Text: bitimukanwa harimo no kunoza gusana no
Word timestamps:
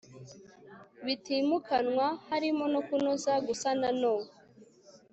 bitimukanwa 1.05 2.05
harimo 2.27 2.63
no 2.73 2.81
kunoza 2.87 3.33
gusana 3.47 3.87
no 4.01 4.15